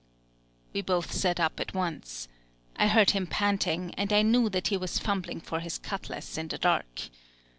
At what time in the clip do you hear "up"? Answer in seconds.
1.39-1.59